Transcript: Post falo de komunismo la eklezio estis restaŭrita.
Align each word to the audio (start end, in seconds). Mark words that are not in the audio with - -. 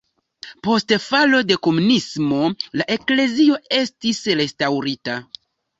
Post 0.67 0.93
falo 1.03 1.41
de 1.51 1.59
komunismo 1.69 2.41
la 2.81 2.89
eklezio 2.97 3.63
estis 3.85 4.25
restaŭrita. 4.43 5.25